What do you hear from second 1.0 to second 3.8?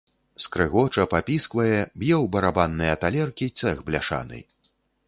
папісквае, б'е ў барабанныя талеркі цэх